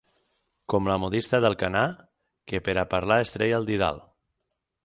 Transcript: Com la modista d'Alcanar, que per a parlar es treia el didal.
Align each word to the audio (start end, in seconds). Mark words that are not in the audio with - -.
Com 0.73 0.89
la 0.91 0.95
modista 1.03 1.41
d'Alcanar, 1.45 1.85
que 2.53 2.63
per 2.69 2.75
a 2.85 2.87
parlar 2.95 3.19
es 3.27 3.35
treia 3.37 3.61
el 3.63 3.73
didal. 3.73 4.03